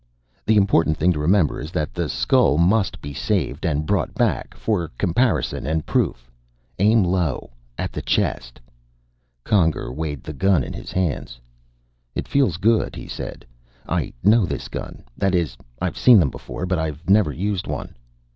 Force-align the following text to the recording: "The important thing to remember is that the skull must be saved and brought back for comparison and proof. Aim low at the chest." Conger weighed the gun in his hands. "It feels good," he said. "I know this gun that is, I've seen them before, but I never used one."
"The 0.47 0.55
important 0.57 0.97
thing 0.97 1.13
to 1.13 1.19
remember 1.19 1.59
is 1.61 1.69
that 1.73 1.93
the 1.93 2.09
skull 2.09 2.57
must 2.57 3.01
be 3.03 3.13
saved 3.13 3.67
and 3.67 3.85
brought 3.85 4.15
back 4.15 4.55
for 4.57 4.87
comparison 4.97 5.67
and 5.67 5.85
proof. 5.85 6.31
Aim 6.79 7.03
low 7.03 7.51
at 7.77 7.91
the 7.91 8.01
chest." 8.01 8.59
Conger 9.43 9.93
weighed 9.93 10.23
the 10.23 10.33
gun 10.33 10.63
in 10.63 10.73
his 10.73 10.91
hands. 10.91 11.39
"It 12.15 12.27
feels 12.27 12.57
good," 12.57 12.95
he 12.95 13.07
said. 13.07 13.45
"I 13.87 14.11
know 14.23 14.43
this 14.47 14.69
gun 14.69 15.03
that 15.19 15.35
is, 15.35 15.55
I've 15.79 15.99
seen 15.99 16.17
them 16.19 16.31
before, 16.31 16.65
but 16.65 16.79
I 16.79 16.93
never 17.07 17.31
used 17.31 17.67
one." 17.67 17.93